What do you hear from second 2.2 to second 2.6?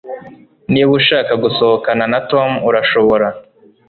Tom